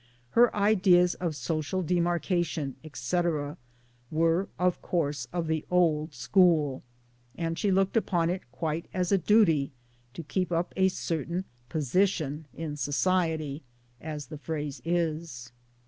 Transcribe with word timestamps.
Her 0.31 0.55
ideas 0.55 1.13
of 1.13 1.35
social 1.35 1.83
demarcation, 1.83 2.75
etc., 2.83 3.55
were 4.09 4.49
of 4.57 4.81
course 4.81 5.27
of 5.31 5.45
the 5.45 5.63
old 5.69 6.15
school; 6.15 6.81
and 7.37 7.55
she 7.55 7.69
looked 7.69 7.95
upon 7.95 8.31
it 8.31 8.41
quite 8.51 8.87
as 8.95 9.11
a 9.11 9.19
duty 9.19 9.71
to 10.15 10.23
keep 10.23 10.51
up 10.51 10.73
a 10.75 10.87
certain 10.89 11.45
position 11.69 12.47
in' 12.51 12.77
society 12.77 13.61
as 14.01 14.25
the 14.25 14.39
phrase 14.39 14.81
is. 14.83 15.51